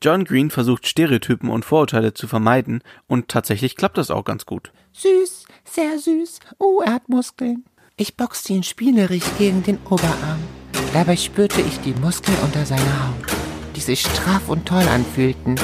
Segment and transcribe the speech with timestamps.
[0.00, 4.72] John Green versucht Stereotypen und Vorurteile zu vermeiden und tatsächlich klappt das auch ganz gut.
[4.92, 6.38] Süß, sehr süß.
[6.58, 7.64] Oh, er hat Muskeln.
[7.96, 10.38] Ich boxte ihn spielerisch gegen den Oberarm.
[10.92, 13.26] Dabei spürte ich die Muskeln unter seiner Haut,
[13.74, 15.56] die sich straff und toll anfühlten.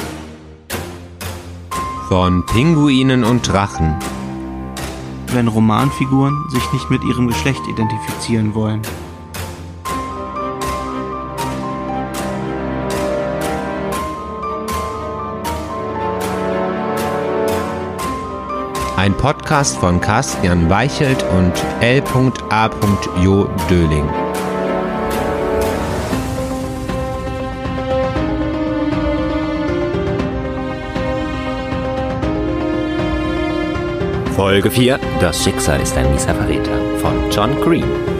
[2.09, 3.95] Von Pinguinen und Drachen.
[5.27, 8.81] Wenn Romanfiguren sich nicht mit ihrem Geschlecht identifizieren wollen.
[19.05, 22.71] Ein Podcast von Carsten Weichelt und L.A.
[23.21, 24.09] Jo Döling.
[34.35, 34.99] Folge 4.
[35.19, 38.14] Das Schicksal ist ein mieser Verräter von John Green.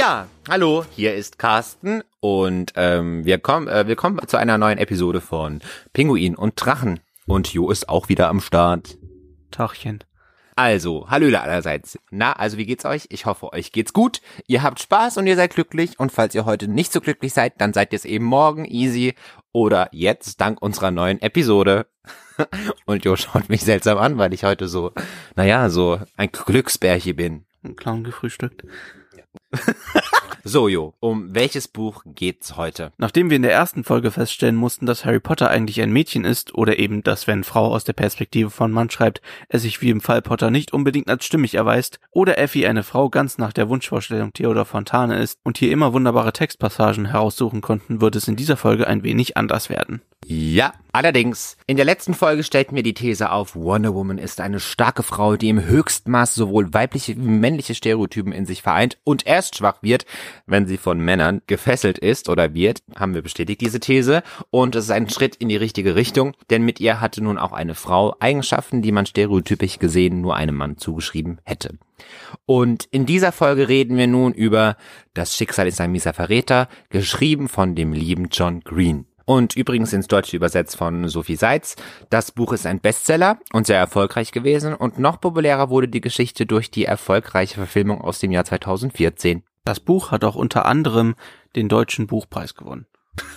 [0.00, 4.78] Ja, hallo, hier ist Carsten und ähm, wir kommen äh, wir kommen zu einer neuen
[4.78, 5.60] Episode von
[5.92, 8.96] Pinguin und Drachen und Jo ist auch wieder am Start.
[9.50, 10.02] Tachchen.
[10.56, 11.98] Also, Hallöle allerseits.
[12.10, 13.08] Na, also wie geht's euch?
[13.10, 14.22] Ich hoffe, euch geht's gut.
[14.46, 16.00] Ihr habt Spaß und ihr seid glücklich.
[16.00, 19.14] Und falls ihr heute nicht so glücklich seid, dann seid ihr es eben morgen easy
[19.52, 21.84] oder jetzt dank unserer neuen Episode.
[22.86, 24.92] und Jo schaut mich seltsam an, weil ich heute so,
[25.36, 27.44] naja, so ein Glücksbärchen bin.
[27.62, 28.64] Ein Clown gefrühstückt.
[30.42, 32.92] So, Jo, um welches Buch geht's heute?
[32.96, 36.54] Nachdem wir in der ersten Folge feststellen mussten, dass Harry Potter eigentlich ein Mädchen ist
[36.54, 40.00] oder eben, dass wenn Frau aus der Perspektive von Mann schreibt, er sich wie im
[40.00, 44.32] Fall Potter nicht unbedingt als stimmig erweist oder Effie eine Frau ganz nach der Wunschvorstellung
[44.32, 48.86] Theodor Fontane ist und hier immer wunderbare Textpassagen heraussuchen konnten, wird es in dieser Folge
[48.86, 50.00] ein wenig anders werden.
[50.26, 54.60] Ja, allerdings, in der letzten Folge stellten wir die These auf, Wonder Woman ist eine
[54.60, 59.56] starke Frau, die im Höchstmaß sowohl weibliche wie männliche Stereotypen in sich vereint und erst
[59.56, 60.04] schwach wird,
[60.46, 64.84] wenn sie von Männern gefesselt ist oder wird, haben wir bestätigt diese These und es
[64.84, 68.14] ist ein Schritt in die richtige Richtung, denn mit ihr hatte nun auch eine Frau
[68.20, 71.78] Eigenschaften, die man stereotypisch gesehen nur einem Mann zugeschrieben hätte.
[72.46, 74.76] Und in dieser Folge reden wir nun über
[75.14, 79.06] Das Schicksal ist ein mieser Verräter, geschrieben von dem lieben John Green.
[79.30, 81.76] Und übrigens ins Deutsche übersetzt von Sophie Seitz.
[82.08, 86.46] Das Buch ist ein Bestseller und sehr erfolgreich gewesen und noch populärer wurde die Geschichte
[86.46, 89.44] durch die erfolgreiche Verfilmung aus dem Jahr 2014.
[89.64, 91.14] Das Buch hat auch unter anderem
[91.54, 92.86] den Deutschen Buchpreis gewonnen.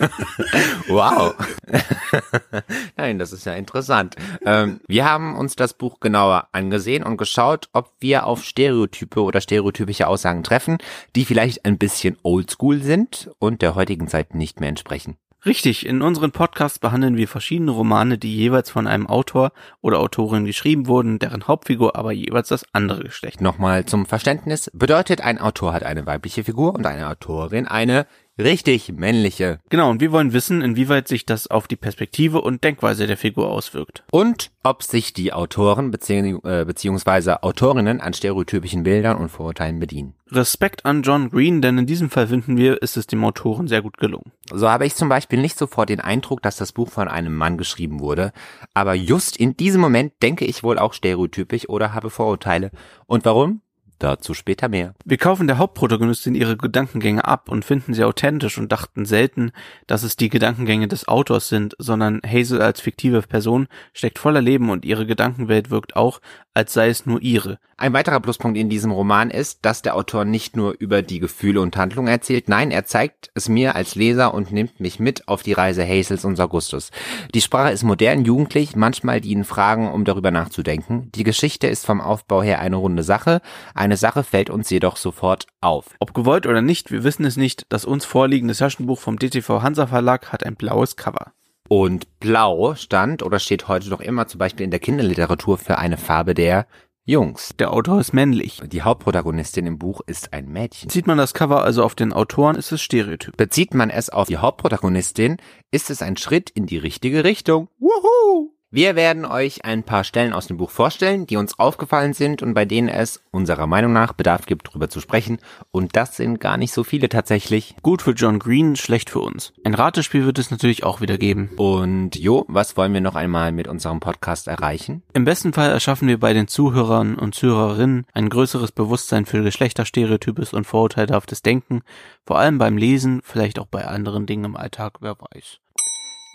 [0.88, 1.34] Wow.
[2.96, 4.16] Nein, das ist ja interessant.
[4.44, 9.40] Ähm, wir haben uns das Buch genauer angesehen und geschaut, ob wir auf Stereotype oder
[9.40, 10.78] stereotypische Aussagen treffen,
[11.14, 15.16] die vielleicht ein bisschen oldschool sind und der heutigen Zeit nicht mehr entsprechen.
[15.46, 20.46] Richtig, in unseren Podcasts behandeln wir verschiedene Romane, die jeweils von einem Autor oder Autorin
[20.46, 23.42] geschrieben wurden, deren Hauptfigur aber jeweils das andere Geschlecht.
[23.42, 24.70] Nochmal zum Verständnis.
[24.72, 28.06] Bedeutet, ein Autor hat eine weibliche Figur und eine Autorin eine
[28.38, 29.60] richtig männliche.
[29.70, 33.48] Genau, und wir wollen wissen, inwieweit sich das auf die Perspektive und Denkweise der Figur
[33.48, 34.04] auswirkt.
[34.10, 40.14] Und ob sich die Autoren bezieh äh, beziehungsweise Autorinnen an stereotypischen Bildern und Vorurteilen bedienen.
[40.30, 43.82] Respekt an John Green, denn in diesem Fall finden wir, ist es dem Autoren sehr
[43.82, 44.32] gut gelungen.
[44.52, 47.58] So habe ich zum Beispiel nicht sofort den Eindruck, dass das Buch von einem Mann
[47.58, 48.32] geschrieben wurde,
[48.72, 52.70] aber just in diesem Moment denke ich wohl auch stereotypisch oder habe Vorurteile.
[53.06, 53.60] Und warum?
[53.98, 54.94] Dazu später mehr.
[55.04, 59.52] Wir kaufen der Hauptprotagonistin ihre Gedankengänge ab und finden sie authentisch und dachten selten,
[59.86, 64.70] dass es die Gedankengänge des Autors sind, sondern Hazel als fiktive Person steckt voller Leben
[64.70, 66.20] und ihre Gedankenwelt wirkt auch,
[66.54, 67.58] als sei es nur ihre.
[67.76, 71.60] Ein weiterer Pluspunkt in diesem Roman ist, dass der Autor nicht nur über die Gefühle
[71.60, 75.42] und Handlungen erzählt, nein, er zeigt es mir als Leser und nimmt mich mit auf
[75.42, 76.92] die Reise Hazels und Augustus.
[77.34, 81.10] Die Sprache ist modern, jugendlich, manchmal dienen Fragen, um darüber nachzudenken.
[81.16, 83.40] Die Geschichte ist vom Aufbau her eine runde Sache,
[83.84, 85.94] eine Sache fällt uns jedoch sofort auf.
[85.98, 89.86] Ob gewollt oder nicht, wir wissen es nicht, das uns vorliegende Taschenbuch vom DTV Hansa
[89.86, 91.32] Verlag hat ein blaues Cover.
[91.68, 95.98] Und blau stand oder steht heute noch immer zum Beispiel in der Kinderliteratur für eine
[95.98, 96.66] Farbe der
[97.04, 97.54] Jungs.
[97.58, 98.62] Der Autor ist männlich.
[98.64, 100.88] Die Hauptprotagonistin im Buch ist ein Mädchen.
[100.88, 103.36] Zieht man das Cover also auf den Autoren, ist es Stereotyp.
[103.36, 105.36] Bezieht man es auf die Hauptprotagonistin,
[105.70, 107.68] ist es ein Schritt in die richtige Richtung.
[107.78, 108.54] Wuhu!
[108.74, 112.54] Wir werden euch ein paar Stellen aus dem Buch vorstellen, die uns aufgefallen sind und
[112.54, 115.38] bei denen es unserer Meinung nach Bedarf gibt, darüber zu sprechen.
[115.70, 117.76] Und das sind gar nicht so viele tatsächlich.
[117.82, 119.52] Gut für John Green, schlecht für uns.
[119.62, 121.50] Ein Ratespiel wird es natürlich auch wieder geben.
[121.56, 125.04] Und Jo, was wollen wir noch einmal mit unserem Podcast erreichen?
[125.12, 130.52] Im besten Fall erschaffen wir bei den Zuhörern und Zuhörerinnen ein größeres Bewusstsein für Geschlechterstereotypes
[130.52, 131.82] und vorurteilhaftes Denken,
[132.26, 135.60] vor allem beim Lesen, vielleicht auch bei anderen Dingen im Alltag, wer weiß.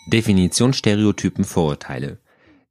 [0.08, 2.20] Definition Stereotypen Vorurteile.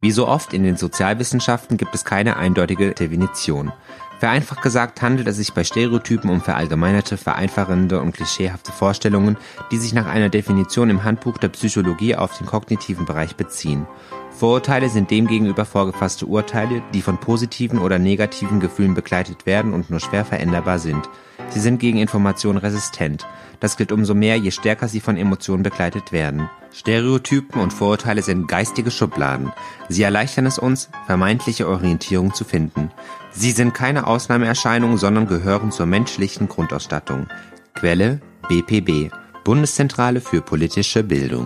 [0.00, 3.72] Wie so oft in den Sozialwissenschaften gibt es keine eindeutige Definition.
[4.18, 9.36] Vereinfacht gesagt handelt es sich bei Stereotypen um verallgemeinerte, vereinfachende und klischeehafte Vorstellungen,
[9.70, 13.86] die sich nach einer Definition im Handbuch der Psychologie auf den kognitiven Bereich beziehen.
[14.30, 20.00] Vorurteile sind demgegenüber vorgefasste Urteile, die von positiven oder negativen Gefühlen begleitet werden und nur
[20.00, 21.08] schwer veränderbar sind.
[21.50, 23.26] Sie sind gegen Informationen resistent.
[23.60, 26.48] Das gilt umso mehr, je stärker sie von Emotionen begleitet werden.
[26.72, 29.52] Stereotypen und Vorurteile sind geistige Schubladen.
[29.88, 32.90] Sie erleichtern es uns, vermeintliche Orientierung zu finden.
[33.40, 37.28] Sie sind keine Ausnahmeerscheinung, sondern gehören zur menschlichen Grundausstattung.
[37.72, 39.14] Quelle BPB
[39.44, 41.44] Bundeszentrale für politische Bildung.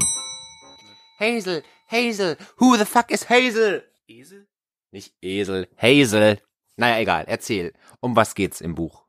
[1.21, 3.85] Hazel, Hazel, who the fuck is Hazel?
[4.09, 4.47] Esel?
[4.91, 6.41] Nicht Esel, Hazel.
[6.77, 7.75] Naja, egal, erzähl.
[8.01, 9.02] Um was geht's im Buch?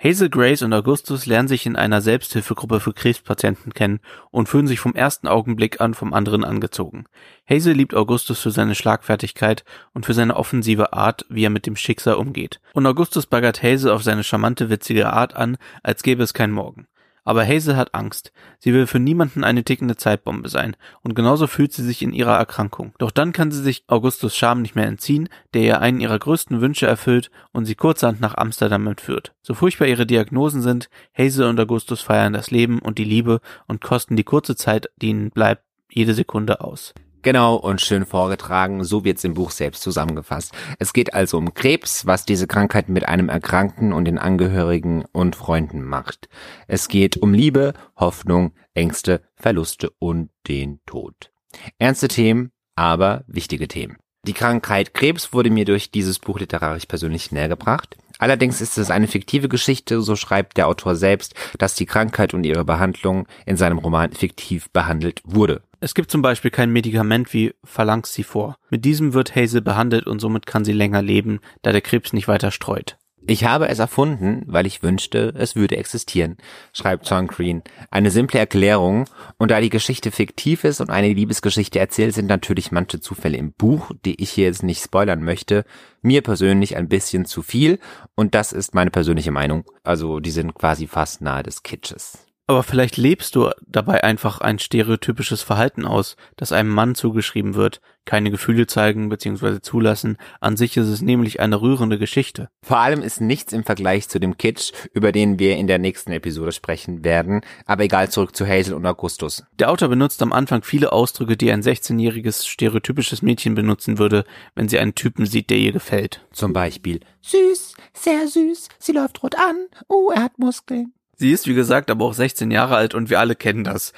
[0.00, 3.98] Hazel Grace und Augustus lernen sich in einer Selbsthilfegruppe für Krebspatienten kennen
[4.30, 7.06] und fühlen sich vom ersten Augenblick an vom anderen angezogen.
[7.50, 9.64] Hazel liebt Augustus für seine Schlagfertigkeit
[9.94, 12.60] und für seine offensive Art, wie er mit dem Schicksal umgeht.
[12.74, 16.86] Und Augustus baggert Hazel auf seine charmante, witzige Art an, als gäbe es kein Morgen.
[17.28, 18.32] Aber Hazel hat Angst.
[18.58, 20.74] Sie will für niemanden eine tickende Zeitbombe sein.
[21.02, 22.94] Und genauso fühlt sie sich in ihrer Erkrankung.
[22.96, 26.62] Doch dann kann sie sich Augustus Charme nicht mehr entziehen, der ihr einen ihrer größten
[26.62, 29.34] Wünsche erfüllt und sie kurzerhand nach Amsterdam entführt.
[29.42, 33.82] So furchtbar ihre Diagnosen sind, Hazel und Augustus feiern das Leben und die Liebe und
[33.82, 36.94] kosten die kurze Zeit, die ihnen bleibt, jede Sekunde aus.
[37.22, 40.54] Genau und schön vorgetragen, so wird's im Buch selbst zusammengefasst.
[40.78, 45.34] Es geht also um Krebs, was diese Krankheit mit einem Erkrankten und den Angehörigen und
[45.34, 46.28] Freunden macht.
[46.68, 51.32] Es geht um Liebe, Hoffnung, Ängste, Verluste und den Tod.
[51.78, 53.96] Ernste Themen, aber wichtige Themen.
[54.24, 57.96] Die Krankheit Krebs wurde mir durch dieses Buch literarisch persönlich näher gebracht.
[58.18, 62.44] Allerdings ist es eine fiktive Geschichte, so schreibt der Autor selbst, dass die Krankheit und
[62.44, 65.62] ihre Behandlung in seinem Roman fiktiv behandelt wurde.
[65.80, 68.56] Es gibt zum Beispiel kein Medikament wie Phalanxifor.
[68.68, 72.26] Mit diesem wird Hazel behandelt und somit kann sie länger leben, da der Krebs nicht
[72.26, 72.98] weiter streut.
[73.30, 76.36] Ich habe es erfunden, weil ich wünschte, es würde existieren,
[76.72, 77.62] schreibt John Green.
[77.90, 79.04] Eine simple Erklärung,
[79.36, 83.52] und da die Geschichte fiktiv ist und eine Liebesgeschichte erzählt, sind natürlich manche Zufälle im
[83.52, 85.64] Buch, die ich hier jetzt nicht spoilern möchte,
[86.00, 87.78] mir persönlich ein bisschen zu viel,
[88.16, 89.64] und das ist meine persönliche Meinung.
[89.84, 92.27] Also die sind quasi fast nahe des Kitsches.
[92.50, 97.82] Aber vielleicht lebst du dabei einfach ein stereotypisches Verhalten aus, das einem Mann zugeschrieben wird,
[98.06, 99.60] keine Gefühle zeigen bzw.
[99.60, 102.48] zulassen, an sich ist es nämlich eine rührende Geschichte.
[102.62, 106.10] Vor allem ist nichts im Vergleich zu dem Kitsch, über den wir in der nächsten
[106.10, 109.44] Episode sprechen werden, aber egal zurück zu Hazel und Augustus.
[109.58, 114.24] Der Autor benutzt am Anfang viele Ausdrücke, die ein 16-jähriges stereotypisches Mädchen benutzen würde,
[114.54, 116.26] wenn sie einen Typen sieht, der ihr gefällt.
[116.32, 120.94] Zum Beispiel, Süß, sehr süß, sie läuft rot an, oh, er hat Muskeln.
[121.18, 123.92] Sie ist wie gesagt aber auch 16 Jahre alt und wir alle kennen das.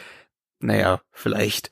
[0.59, 1.71] Naja, vielleicht.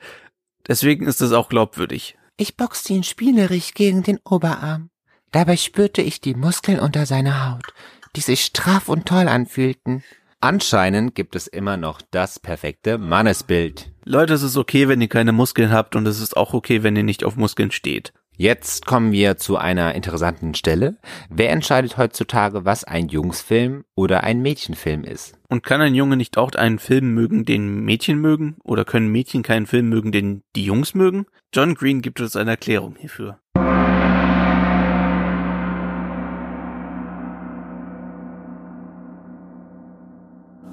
[0.66, 2.16] Deswegen ist es auch glaubwürdig.
[2.36, 4.90] Ich boxte ihn spielerisch gegen den Oberarm.
[5.32, 7.74] Dabei spürte ich die Muskeln unter seiner Haut,
[8.14, 10.04] die sich straff und toll anfühlten.
[10.40, 13.90] anscheinend gibt es immer noch das perfekte Mannesbild.
[14.04, 16.96] Leute, es ist okay, wenn ihr keine Muskeln habt und es ist auch okay, wenn
[16.96, 18.12] ihr nicht auf Muskeln steht.
[18.40, 20.96] Jetzt kommen wir zu einer interessanten Stelle.
[21.28, 25.36] Wer entscheidet heutzutage, was ein Jungsfilm oder ein Mädchenfilm ist?
[25.48, 28.54] Und kann ein Junge nicht auch einen Film mögen, den Mädchen mögen?
[28.62, 31.26] Oder können Mädchen keinen Film mögen, den die Jungs mögen?
[31.52, 33.40] John Green gibt uns eine Erklärung hierfür.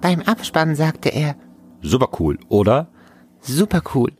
[0.01, 1.35] Beim Abspann sagte er,
[1.81, 2.91] Super cool, oder?
[3.41, 4.11] super cool,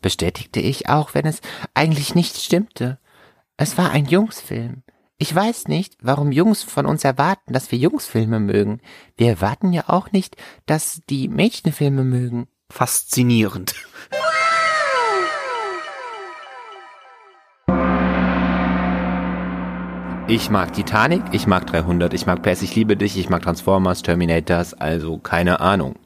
[0.00, 1.40] bestätigte ich, auch wenn es
[1.74, 2.98] eigentlich nicht stimmte.
[3.56, 4.82] Es war ein Jungsfilm.
[5.18, 8.80] Ich weiß nicht, warum Jungs von uns erwarten, dass wir Jungsfilme mögen.
[9.16, 10.36] Wir erwarten ja auch nicht,
[10.66, 12.46] dass die Mädchenfilme mögen.
[12.70, 13.74] Faszinierend.
[20.30, 24.02] Ich mag Titanic, ich mag 300, ich mag PS, ich liebe dich, ich mag Transformers,
[24.02, 25.96] Terminators, also keine Ahnung.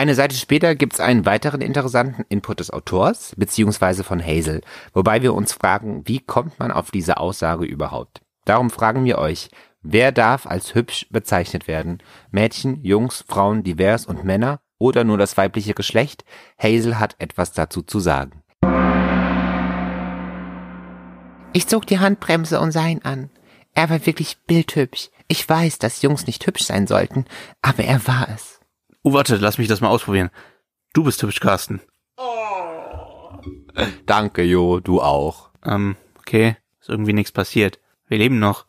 [0.00, 4.62] Eine Seite später gibt's einen weiteren interessanten Input des Autors, beziehungsweise von Hazel,
[4.94, 8.22] wobei wir uns fragen, wie kommt man auf diese Aussage überhaupt?
[8.46, 9.50] Darum fragen wir euch,
[9.82, 11.98] wer darf als hübsch bezeichnet werden?
[12.30, 16.24] Mädchen, Jungs, Frauen, divers und Männer oder nur das weibliche Geschlecht?
[16.58, 18.42] Hazel hat etwas dazu zu sagen.
[21.52, 23.28] Ich zog die Handbremse und sah ihn an.
[23.74, 25.10] Er war wirklich bildhübsch.
[25.28, 27.26] Ich weiß, dass Jungs nicht hübsch sein sollten,
[27.60, 28.59] aber er war es.
[29.02, 30.30] Oh, warte, lass mich das mal ausprobieren.
[30.92, 31.80] Du bist hübsch, Carsten.
[34.04, 35.50] Danke, Jo, du auch.
[35.64, 37.78] Ähm, okay, ist irgendwie nichts passiert.
[38.08, 38.66] Wir leben noch.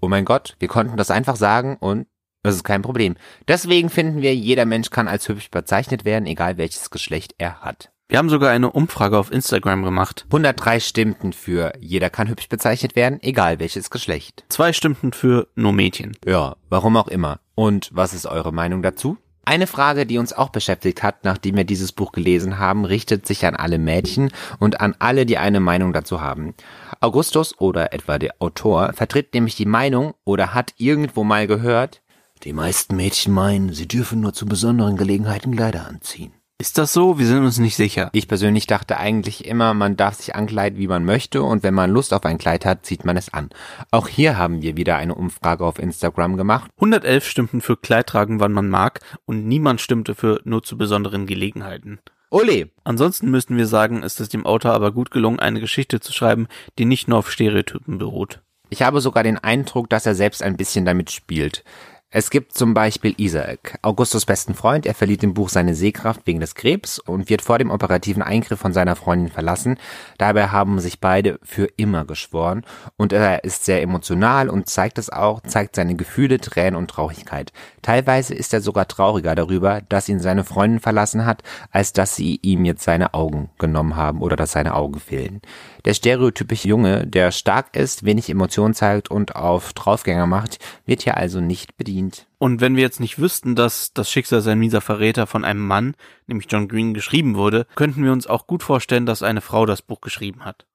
[0.00, 2.06] Oh mein Gott, wir konnten das einfach sagen und
[2.42, 3.16] das ist kein Problem.
[3.46, 7.90] Deswegen finden wir, jeder Mensch kann als hübsch bezeichnet werden, egal welches Geschlecht er hat.
[8.08, 10.24] Wir haben sogar eine Umfrage auf Instagram gemacht.
[10.28, 14.44] 103 stimmten für jeder kann hübsch bezeichnet werden, egal welches Geschlecht.
[14.48, 16.16] Zwei stimmten für nur Mädchen.
[16.24, 17.40] Ja, warum auch immer.
[17.54, 19.18] Und was ist eure Meinung dazu?
[19.48, 23.46] Eine Frage, die uns auch beschäftigt hat, nachdem wir dieses Buch gelesen haben, richtet sich
[23.46, 26.52] an alle Mädchen und an alle, die eine Meinung dazu haben.
[27.00, 32.02] Augustus oder etwa der Autor vertritt nämlich die Meinung oder hat irgendwo mal gehört,
[32.44, 36.37] die meisten Mädchen meinen, sie dürfen nur zu besonderen Gelegenheiten Kleider anziehen.
[36.60, 37.20] Ist das so?
[37.20, 38.10] Wir sind uns nicht sicher.
[38.12, 41.92] Ich persönlich dachte eigentlich immer, man darf sich ankleiden, wie man möchte und wenn man
[41.92, 43.50] Lust auf ein Kleid hat, zieht man es an.
[43.92, 46.68] Auch hier haben wir wieder eine Umfrage auf Instagram gemacht.
[46.78, 51.26] 111 stimmten für Kleid tragen, wann man mag und niemand stimmte für nur zu besonderen
[51.28, 52.00] Gelegenheiten.
[52.30, 52.70] Ole!
[52.82, 56.48] Ansonsten müssten wir sagen, ist es dem Autor aber gut gelungen, eine Geschichte zu schreiben,
[56.76, 58.42] die nicht nur auf Stereotypen beruht.
[58.68, 61.62] Ich habe sogar den Eindruck, dass er selbst ein bisschen damit spielt.
[62.10, 64.86] Es gibt zum Beispiel Isaac, Augustus besten Freund.
[64.86, 68.58] Er verliert im Buch seine Sehkraft wegen des Krebs und wird vor dem operativen Eingriff
[68.58, 69.76] von seiner Freundin verlassen.
[70.16, 72.64] Dabei haben sich beide für immer geschworen
[72.96, 77.52] und er ist sehr emotional und zeigt es auch, zeigt seine Gefühle, Tränen und Traurigkeit.
[77.82, 82.38] Teilweise ist er sogar trauriger darüber, dass ihn seine Freundin verlassen hat, als dass sie
[82.40, 85.42] ihm jetzt seine Augen genommen haben oder dass seine Augen fehlen.
[85.84, 91.18] Der stereotypische Junge, der stark ist, wenig Emotionen zeigt und auf Draufgänger macht, wird hier
[91.18, 91.97] also nicht bedient.
[92.38, 95.94] Und wenn wir jetzt nicht wüssten, dass das Schicksal sein mieser Verräter von einem Mann,
[96.26, 99.82] nämlich John Green, geschrieben wurde, könnten wir uns auch gut vorstellen, dass eine Frau das
[99.82, 100.67] Buch geschrieben hat.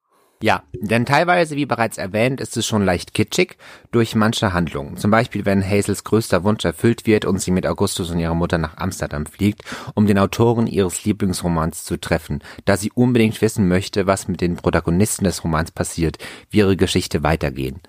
[0.43, 3.55] Ja, denn teilweise, wie bereits erwähnt, ist es schon leicht kitschig
[3.93, 4.97] durch manche Handlungen.
[4.97, 8.57] Zum Beispiel, wenn Hazels größter Wunsch erfüllt wird und sie mit Augustus und ihrer Mutter
[8.57, 9.62] nach Amsterdam fliegt,
[9.93, 14.57] um den Autoren ihres Lieblingsromans zu treffen, da sie unbedingt wissen möchte, was mit den
[14.57, 16.17] Protagonisten des Romans passiert,
[16.50, 17.79] wie ihre Geschichte weitergehen.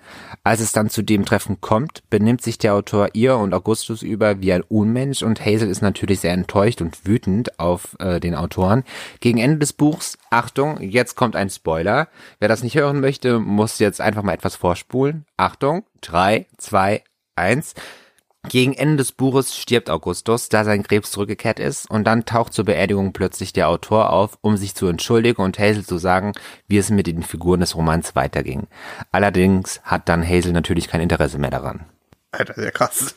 [0.45, 4.39] Als es dann zu dem Treffen kommt, benimmt sich der Autor ihr und Augustus über
[4.39, 8.85] wie ein Unmensch und Hazel ist natürlich sehr enttäuscht und wütend auf äh, den Autoren.
[9.19, 12.07] Gegen Ende des Buchs, Achtung, jetzt kommt ein Spoiler,
[12.45, 15.25] Wer das nicht hören möchte, muss jetzt einfach mal etwas vorspulen.
[15.35, 17.03] Achtung, drei, zwei,
[17.35, 17.73] eins.
[18.47, 22.65] Gegen Ende des Buches stirbt Augustus, da sein Krebs zurückgekehrt ist, und dann taucht zur
[22.65, 26.33] Beerdigung plötzlich der Autor auf, um sich zu entschuldigen und Hazel zu sagen,
[26.67, 28.67] wie es mit den Figuren des Romans weiterging.
[29.11, 31.85] Allerdings hat dann Hazel natürlich kein Interesse mehr daran.
[32.29, 33.15] Alter, sehr krass.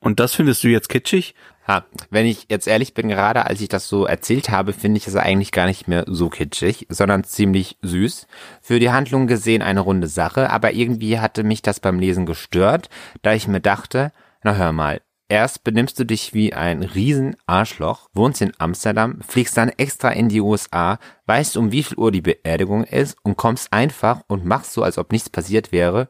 [0.00, 1.34] Und das findest du jetzt kitschig?
[1.66, 5.06] Ha, wenn ich jetzt ehrlich bin, gerade als ich das so erzählt habe, finde ich
[5.06, 8.26] es eigentlich gar nicht mehr so kitschig, sondern ziemlich süß.
[8.62, 12.88] Für die Handlung gesehen eine runde Sache, aber irgendwie hatte mich das beim Lesen gestört,
[13.20, 14.12] da ich mir dachte,
[14.42, 19.68] na hör mal, erst benimmst du dich wie ein Riesenarschloch, wohnst in Amsterdam, fliegst dann
[19.68, 24.22] extra in die USA, weißt um wie viel Uhr die Beerdigung ist und kommst einfach
[24.26, 26.08] und machst so, als ob nichts passiert wäre.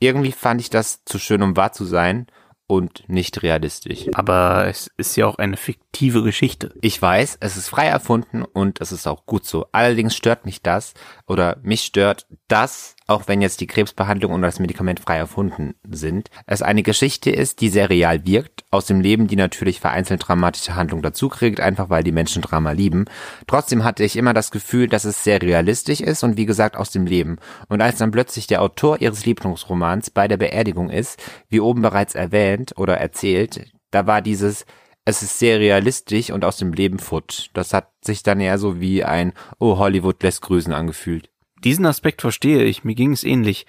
[0.00, 2.26] Irgendwie fand ich das zu schön, um wahr zu sein
[2.70, 4.06] und nicht realistisch.
[4.14, 6.72] Aber es ist ja auch eine fiktive Geschichte.
[6.80, 9.66] Ich weiß, es ist frei erfunden und es ist auch gut so.
[9.72, 10.94] Allerdings stört mich das
[11.26, 16.30] oder mich stört, dass auch wenn jetzt die Krebsbehandlung und das Medikament frei erfunden sind,
[16.46, 20.76] es eine Geschichte ist, die sehr real wirkt, aus dem Leben, die natürlich vereinzelt dramatische
[20.76, 23.06] Handlung dazukriegt, einfach weil die Menschen Drama lieben.
[23.48, 26.92] Trotzdem hatte ich immer das Gefühl, dass es sehr realistisch ist und wie gesagt aus
[26.92, 27.38] dem Leben.
[27.68, 32.14] Und als dann plötzlich der Autor ihres Lieblingsromans bei der Beerdigung ist, wie oben bereits
[32.14, 34.64] erwähnt oder erzählt, da war dieses
[35.04, 37.48] es ist sehr realistisch und aus dem Leben futsch.
[37.54, 41.30] Das hat sich dann eher so wie ein Oh, Hollywood lässt grüßen angefühlt.
[41.64, 43.66] Diesen Aspekt verstehe ich, mir ging es ähnlich,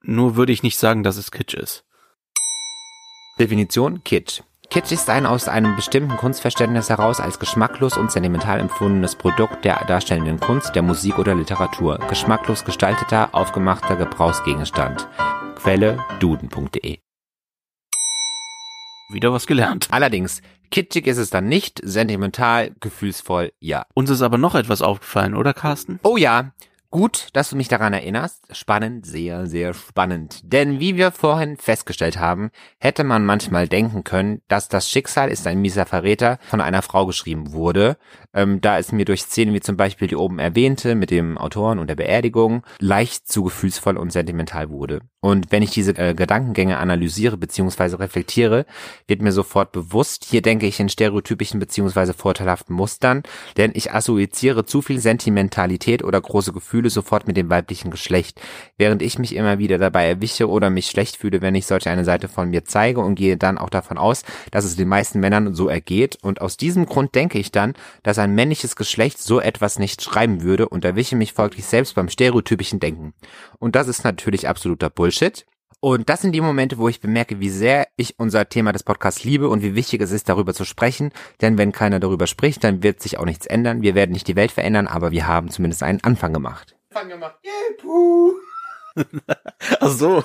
[0.00, 1.84] nur würde ich nicht sagen, dass es Kitsch ist.
[3.38, 4.40] Definition Kitsch.
[4.70, 9.84] Kitsch ist ein aus einem bestimmten Kunstverständnis heraus als geschmacklos und sentimental empfundenes Produkt der
[9.86, 11.98] darstellenden Kunst, der Musik oder Literatur.
[12.08, 15.06] Geschmacklos gestalteter, aufgemachter Gebrauchsgegenstand.
[15.56, 16.98] Quelle duden.de
[19.10, 19.88] Wieder was gelernt.
[19.90, 23.84] Allerdings, kitschig ist es dann nicht, sentimental, gefühlsvoll, ja.
[23.92, 26.00] Uns ist aber noch etwas aufgefallen, oder Carsten?
[26.02, 26.52] Oh ja,
[26.94, 28.56] Gut, dass du mich daran erinnerst.
[28.56, 30.38] Spannend, sehr, sehr spannend.
[30.44, 35.44] Denn wie wir vorhin festgestellt haben, hätte man manchmal denken können, dass das Schicksal ist
[35.48, 37.96] ein mieser Verräter von einer Frau geschrieben wurde,
[38.32, 41.80] ähm, da es mir durch Szenen wie zum Beispiel die oben erwähnte mit dem Autoren
[41.80, 45.00] und der Beerdigung leicht zu gefühlsvoll und sentimental wurde.
[45.18, 47.96] Und wenn ich diese äh, Gedankengänge analysiere bzw.
[47.96, 48.66] reflektiere,
[49.08, 52.12] wird mir sofort bewusst, hier denke ich in stereotypischen bzw.
[52.12, 53.24] vorteilhaften Mustern,
[53.56, 58.40] denn ich assoziiere zu viel Sentimentalität oder große Gefühle sofort mit dem weiblichen Geschlecht,
[58.76, 62.04] während ich mich immer wieder dabei erwische oder mich schlecht fühle, wenn ich solch eine
[62.04, 65.54] Seite von mir zeige und gehe dann auch davon aus, dass es den meisten Männern
[65.54, 69.78] so ergeht und aus diesem Grund denke ich dann, dass ein männliches Geschlecht so etwas
[69.78, 73.14] nicht schreiben würde und erwische mich folglich selbst beim stereotypischen Denken.
[73.58, 75.46] Und das ist natürlich absoluter Bullshit.
[75.80, 79.24] Und das sind die Momente, wo ich bemerke, wie sehr ich unser Thema des Podcasts
[79.24, 81.12] liebe und wie wichtig es ist, darüber zu sprechen.
[81.40, 83.82] Denn wenn keiner darüber spricht, dann wird sich auch nichts ändern.
[83.82, 86.76] Wir werden nicht die Welt verändern, aber wir haben zumindest einen Anfang gemacht.
[86.90, 87.36] Anfang gemacht.
[87.44, 88.34] Yeah, puh.
[89.80, 90.24] Ach so.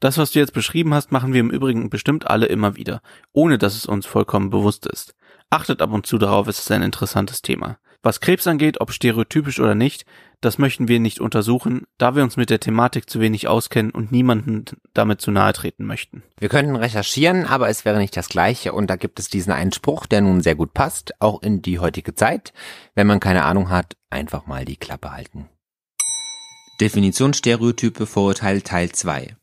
[0.00, 3.00] Das, was du jetzt beschrieben hast, machen wir im Übrigen bestimmt alle immer wieder,
[3.32, 5.14] ohne dass es uns vollkommen bewusst ist.
[5.50, 7.78] Achtet ab und zu darauf, es ist ein interessantes Thema.
[8.04, 10.04] Was Krebs angeht, ob stereotypisch oder nicht,
[10.42, 14.12] das möchten wir nicht untersuchen, da wir uns mit der Thematik zu wenig auskennen und
[14.12, 16.22] niemanden damit zu nahe treten möchten.
[16.38, 19.72] Wir könnten recherchieren, aber es wäre nicht das Gleiche und da gibt es diesen einen
[19.72, 22.52] Spruch, der nun sehr gut passt, auch in die heutige Zeit.
[22.94, 25.48] Wenn man keine Ahnung hat, einfach mal die Klappe halten.
[26.82, 29.34] Definition Stereotype Vorurteil Teil 2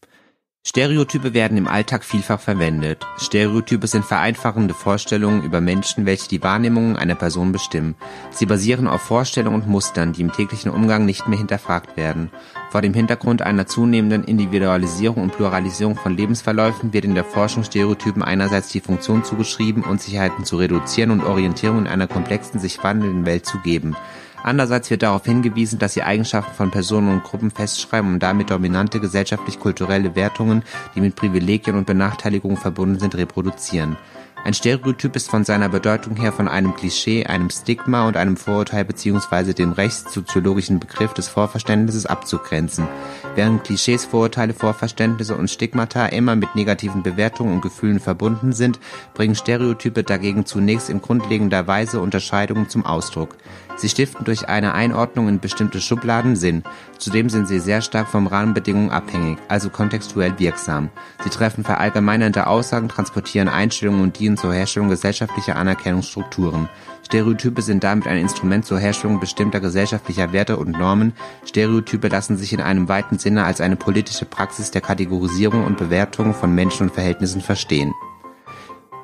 [0.64, 3.04] Stereotype werden im Alltag vielfach verwendet.
[3.18, 7.96] Stereotype sind vereinfachende Vorstellungen über Menschen, welche die Wahrnehmung einer Person bestimmen.
[8.30, 12.30] Sie basieren auf Vorstellungen und Mustern, die im täglichen Umgang nicht mehr hinterfragt werden.
[12.70, 18.22] Vor dem Hintergrund einer zunehmenden Individualisierung und Pluralisierung von Lebensverläufen wird in der Forschung Stereotypen
[18.22, 23.48] einerseits die Funktion zugeschrieben, Unsicherheiten zu reduzieren und Orientierung in einer komplexen, sich wandelnden Welt
[23.48, 23.96] zu geben.
[24.44, 29.00] Andererseits wird darauf hingewiesen, dass sie Eigenschaften von Personen und Gruppen festschreiben und damit dominante
[29.00, 30.64] gesellschaftlich-kulturelle Wertungen,
[30.96, 33.98] die mit Privilegien und Benachteiligungen verbunden sind, reproduzieren.
[34.44, 38.86] Ein Stereotyp ist von seiner Bedeutung her von einem Klischee, einem Stigma und einem Vorurteil
[38.86, 39.54] bzw.
[39.54, 42.88] dem rechtssoziologischen Begriff des Vorverständnisses abzugrenzen.
[43.36, 48.80] Während Klischees, Vorurteile, Vorverständnisse und Stigmata immer mit negativen Bewertungen und Gefühlen verbunden sind,
[49.14, 53.38] bringen Stereotype dagegen zunächst in grundlegender Weise Unterscheidungen zum Ausdruck.
[53.78, 56.64] Sie stiften durch eine Einordnung in bestimmte Schubladen Sinn.
[56.98, 60.90] Zudem sind sie sehr stark von Rahmenbedingungen abhängig, also kontextuell wirksam.
[61.24, 66.70] Sie treffen verallgemeinernde Aussagen, transportieren Einstellungen und dienen zur Herstellung gesellschaftlicher Anerkennungsstrukturen.
[67.04, 71.14] Stereotype sind damit ein Instrument zur Herstellung bestimmter gesellschaftlicher Werte und Normen.
[71.46, 76.34] Stereotype lassen sich in einem weiten Sinne als eine politische Praxis der Kategorisierung und Bewertung
[76.34, 77.94] von Menschen und Verhältnissen verstehen.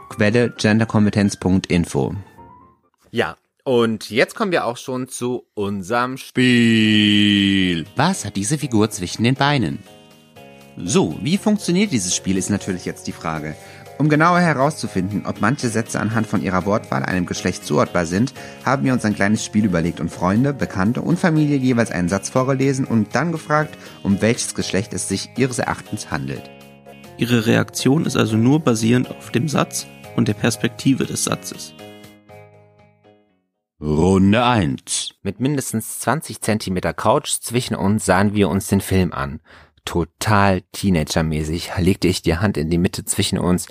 [0.09, 2.15] Quelle genderkompetenz.info
[3.11, 3.35] Ja,
[3.67, 7.85] und jetzt kommen wir auch schon zu unserem Spiel.
[7.97, 9.79] Was hat diese Figur zwischen den Beinen?
[10.77, 13.57] So, wie funktioniert dieses Spiel, ist natürlich jetzt die Frage.
[13.97, 18.85] Um genauer herauszufinden, ob manche Sätze anhand von ihrer Wortwahl einem Geschlecht zuordbar sind, haben
[18.85, 22.85] wir uns ein kleines Spiel überlegt und Freunde, Bekannte und Familie jeweils einen Satz vorgelesen
[22.85, 26.49] und dann gefragt, um welches Geschlecht es sich ihres Erachtens handelt.
[27.17, 31.73] Ihre Reaktion ist also nur basierend auf dem Satz und der Perspektive des Satzes.
[33.79, 35.11] Runde 1.
[35.21, 39.39] Mit mindestens 20 Zentimeter Couch zwischen uns sahen wir uns den Film an.
[39.85, 43.67] Total teenagermäßig legte ich die Hand in die Mitte zwischen uns,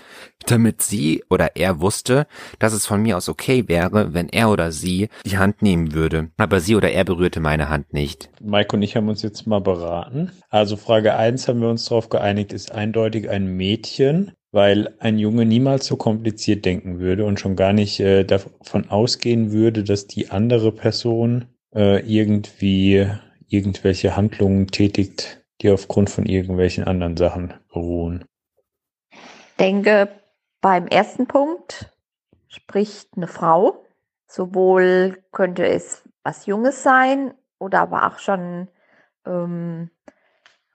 [0.46, 2.28] damit sie oder er wusste,
[2.60, 6.30] dass es von mir aus okay wäre, wenn er oder sie die Hand nehmen würde.
[6.36, 8.30] Aber sie oder er berührte meine Hand nicht.
[8.40, 10.30] Mike und ich haben uns jetzt mal beraten.
[10.50, 15.44] Also Frage 1 haben wir uns darauf geeinigt, ist eindeutig ein Mädchen weil ein Junge
[15.44, 20.30] niemals so kompliziert denken würde und schon gar nicht äh, davon ausgehen würde, dass die
[20.30, 23.06] andere Person äh, irgendwie
[23.48, 28.24] irgendwelche Handlungen tätigt, die aufgrund von irgendwelchen anderen Sachen beruhen.
[29.60, 30.08] Denke,
[30.62, 31.94] beim ersten Punkt
[32.48, 33.84] spricht eine Frau.
[34.26, 38.68] Sowohl könnte es was Junges sein oder aber auch schon
[39.26, 39.90] ähm,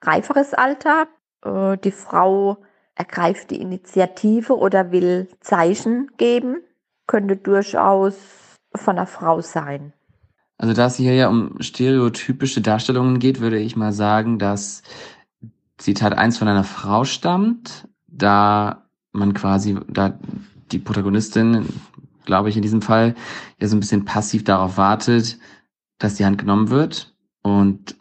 [0.02, 1.08] reiferes Alter.
[1.44, 2.58] Äh, die Frau
[3.02, 6.62] ergreift die Initiative oder will Zeichen geben,
[7.08, 8.14] könnte durchaus
[8.74, 9.92] von einer Frau sein.
[10.56, 14.82] Also da es hier ja um stereotypische Darstellungen geht, würde ich mal sagen, dass
[15.78, 20.16] Zitat 1 von einer Frau stammt, da man quasi, da
[20.70, 21.66] die Protagonistin,
[22.24, 23.16] glaube ich in diesem Fall,
[23.60, 25.38] ja so ein bisschen passiv darauf wartet,
[25.98, 27.12] dass die Hand genommen wird.
[27.42, 27.96] Und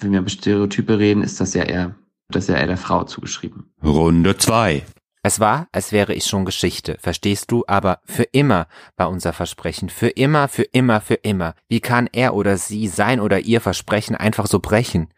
[0.00, 1.94] wenn wir über Stereotype reden, ist das ja eher
[2.34, 3.72] das ist ja eher der Frau zugeschrieben.
[3.82, 4.82] Runde zwei.
[5.26, 7.64] Es war, als wäre ich schon Geschichte, verstehst du?
[7.66, 8.66] Aber für immer
[8.98, 9.88] war unser Versprechen.
[9.88, 11.54] Für immer, für immer, für immer.
[11.66, 15.08] Wie kann er oder sie sein oder ihr Versprechen einfach so brechen?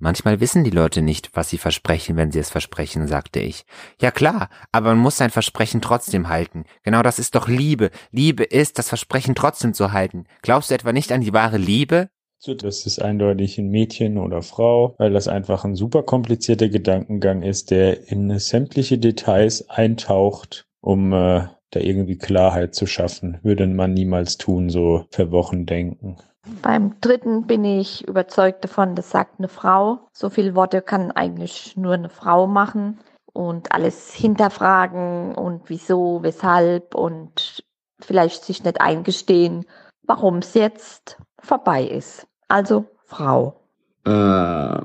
[0.00, 3.64] Manchmal wissen die Leute nicht, was sie versprechen, wenn sie es versprechen, sagte ich.
[4.00, 6.64] Ja klar, aber man muss sein Versprechen trotzdem halten.
[6.84, 7.90] Genau das ist doch Liebe.
[8.12, 10.26] Liebe ist, das Versprechen trotzdem zu halten.
[10.42, 12.10] Glaubst du etwa nicht an die wahre Liebe?
[12.46, 17.70] Das ist eindeutig ein Mädchen oder Frau, weil das einfach ein super komplizierter Gedankengang ist,
[17.70, 23.38] der in sämtliche Details eintaucht, um äh, da irgendwie Klarheit zu schaffen.
[23.42, 26.16] Würde man niemals tun, so für Wochen denken.
[26.62, 30.08] Beim dritten bin ich überzeugt davon, das sagt eine Frau.
[30.12, 33.00] So viele Worte kann eigentlich nur eine Frau machen
[33.32, 37.62] und alles hinterfragen und wieso, weshalb und
[38.00, 39.66] vielleicht sich nicht eingestehen,
[40.04, 42.26] warum es jetzt vorbei ist.
[42.48, 43.60] Also Frau.
[44.06, 44.80] Äh,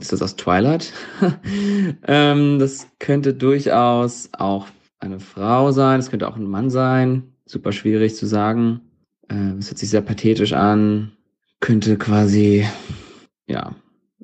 [0.00, 0.92] Ist das aus Twilight?
[2.06, 4.66] ähm, das könnte durchaus auch
[4.98, 7.34] eine Frau sein, es könnte auch ein Mann sein.
[7.46, 8.80] Super schwierig zu sagen.
[9.28, 11.12] Äh, es hört sich sehr pathetisch an.
[11.60, 12.66] Könnte quasi,
[13.46, 13.74] ja,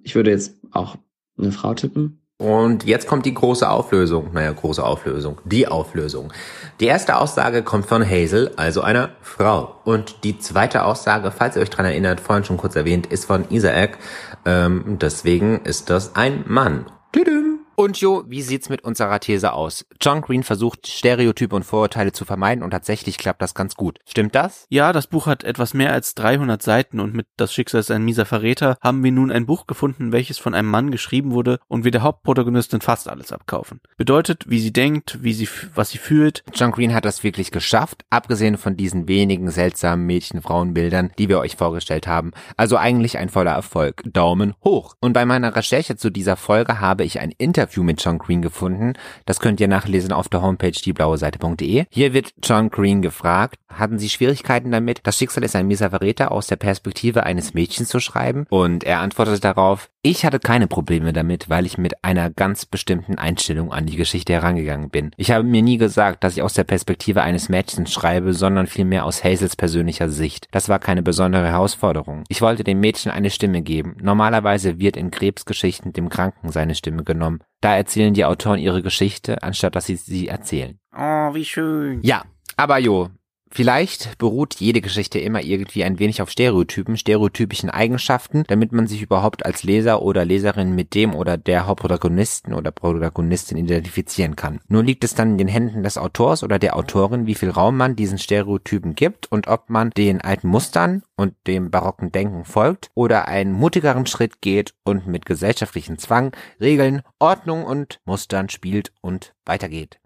[0.03, 0.97] ich würde jetzt auch
[1.39, 2.20] eine Frau tippen.
[2.41, 4.31] Und jetzt kommt die große Auflösung.
[4.33, 5.37] Naja, große Auflösung.
[5.45, 6.33] Die Auflösung.
[6.81, 9.77] Die erste Aussage kommt von Hazel, also einer Frau.
[9.85, 13.45] Und die zweite Aussage, falls ihr euch dran erinnert, vorhin schon kurz erwähnt, ist von
[13.51, 13.99] Isaac.
[14.47, 16.87] Ähm, deswegen ist das ein Mann.
[17.13, 17.50] Tüdüm.
[17.81, 19.87] Und Jo, wie sieht's mit unserer These aus?
[20.03, 24.01] John Green versucht, Stereotype und Vorurteile zu vermeiden und tatsächlich klappt das ganz gut.
[24.07, 24.67] Stimmt das?
[24.69, 28.05] Ja, das Buch hat etwas mehr als 300 Seiten und mit Das Schicksal ist ein
[28.05, 31.85] mieser Verräter haben wir nun ein Buch gefunden, welches von einem Mann geschrieben wurde und
[31.85, 33.81] wir der Hauptprotagonistin fast alles abkaufen.
[33.97, 36.45] Bedeutet, wie sie denkt, wie sie, was sie fühlt.
[36.53, 41.57] John Green hat das wirklich geschafft, abgesehen von diesen wenigen seltsamen Mädchen-Frauenbildern, die wir euch
[41.57, 42.33] vorgestellt haben.
[42.59, 44.03] Also eigentlich ein voller Erfolg.
[44.05, 44.97] Daumen hoch.
[45.01, 48.43] Und bei meiner Recherche zu dieser Folge habe ich ein Interview Interview mit John Green
[48.43, 48.95] gefunden.
[49.27, 51.85] Das könnt ihr nachlesen auf der Homepage dieblaueseite.de.
[51.89, 56.33] Hier wird John Green gefragt, hatten Sie Schwierigkeiten damit, das Schicksal ist ein mieser Verräter
[56.33, 58.47] aus der Perspektive eines Mädchens zu schreiben?
[58.51, 63.19] Und er antwortete darauf, ich hatte keine Probleme damit, weil ich mit einer ganz bestimmten
[63.19, 65.11] Einstellung an die Geschichte herangegangen bin.
[65.17, 69.05] Ich habe mir nie gesagt, dass ich aus der Perspektive eines Mädchens schreibe, sondern vielmehr
[69.05, 70.49] aus Hazels persönlicher Sicht.
[70.51, 72.25] Das war keine besondere Herausforderung.
[72.29, 73.97] Ich wollte dem Mädchen eine Stimme geben.
[74.01, 77.41] Normalerweise wird in Krebsgeschichten dem Kranken seine Stimme genommen.
[77.61, 80.79] Da erzählen die Autoren ihre Geschichte, anstatt dass sie sie erzählen.
[80.97, 82.01] Oh, wie schön.
[82.03, 82.25] Ja,
[82.57, 83.11] aber jo,
[83.53, 89.03] Vielleicht beruht jede Geschichte immer irgendwie ein wenig auf Stereotypen, stereotypischen Eigenschaften, damit man sich
[89.03, 94.61] überhaupt als Leser oder Leserin mit dem oder der Hauptprotagonisten oder Protagonistin identifizieren kann.
[94.69, 97.77] Nur liegt es dann in den Händen des Autors oder der Autorin, wie viel Raum
[97.77, 102.91] man diesen Stereotypen gibt und ob man den alten Mustern und dem barocken Denken folgt
[102.95, 109.35] oder einen mutigeren Schritt geht und mit gesellschaftlichen Zwang, Regeln, Ordnung und Mustern spielt und
[109.45, 109.99] weitergeht.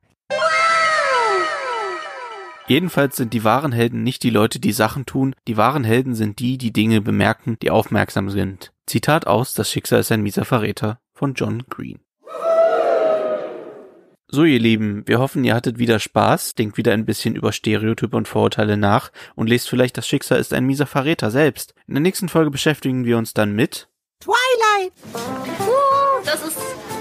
[2.66, 6.38] Jedenfalls sind die wahren Helden nicht die Leute, die Sachen tun, die wahren Helden sind
[6.38, 8.72] die, die Dinge bemerken, die aufmerksam sind.
[8.86, 12.00] Zitat aus Das Schicksal ist ein mieser Verräter von John Green.
[14.28, 18.16] So ihr Lieben, wir hoffen, ihr hattet wieder Spaß, denkt wieder ein bisschen über Stereotype
[18.16, 21.74] und Vorurteile nach und lest vielleicht Das Schicksal ist ein mieser Verräter selbst.
[21.86, 23.88] In der nächsten Folge beschäftigen wir uns dann mit
[24.20, 24.92] Twilight!
[25.60, 26.58] Uh, das ist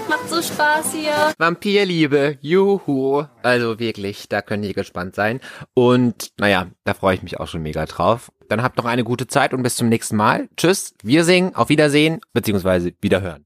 [0.08, 1.34] macht so Spaß hier.
[1.38, 3.24] Vampirliebe, juhu.
[3.42, 5.40] Also wirklich, da könnt ihr gespannt sein.
[5.74, 8.30] Und naja, da freue ich mich auch schon mega drauf.
[8.48, 10.48] Dann habt noch eine gute Zeit und bis zum nächsten Mal.
[10.56, 13.43] Tschüss, wir singen, auf Wiedersehen, beziehungsweise Wiederhören.